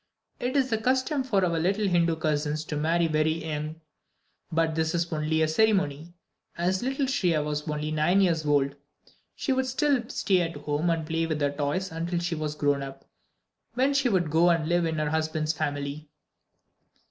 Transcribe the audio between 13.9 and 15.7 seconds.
she would go and live in her husband's